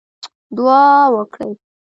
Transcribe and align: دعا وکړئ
دعا 0.55 0.83
وکړئ 1.15 1.51